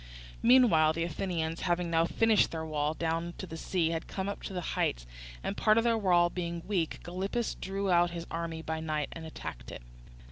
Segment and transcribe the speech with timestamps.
[0.41, 4.41] Meanwhile the Athenians, having now finished their wall down to the sea, had come up
[4.41, 5.05] to the heights;
[5.43, 9.27] and part of their wall being weak, Gylippus drew out his army by night and
[9.27, 9.83] attacked it.